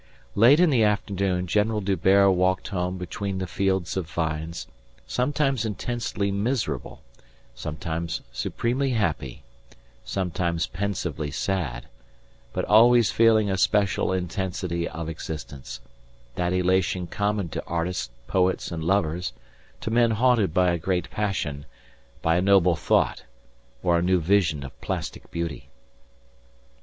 [0.33, 4.65] Late in the afternoon General D'Hubert walked home between the fields of vines,
[5.05, 7.03] sometimes intensely miserable,
[7.53, 9.43] sometimes supremely happy,
[10.03, 11.85] sometimes pensively sad,
[12.51, 15.81] but always feeling a special intensity of existence:
[16.33, 19.33] that elation common to artists, poets, and lovers,
[19.81, 21.63] to men haunted by a great passion,
[22.23, 23.23] by a noble thought
[23.83, 25.69] or a new vision of plastic beauty.